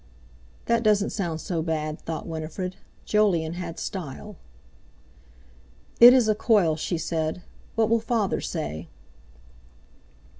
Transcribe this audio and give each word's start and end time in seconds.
"That 0.65 0.81
doesn't 0.81 1.11
sound 1.11 1.41
so 1.41 1.61
bad," 1.61 2.01
thought 2.01 2.25
Winifred. 2.25 2.75
"Jolyon 3.05 3.53
had 3.53 3.77
style." 3.77 4.35
"It 5.99 6.11
is 6.11 6.27
a 6.27 6.33
coil," 6.33 6.75
she 6.75 6.97
said. 6.97 7.43
"What 7.75 7.87
will 7.87 7.99
father 7.99 8.41
say? 8.41 8.89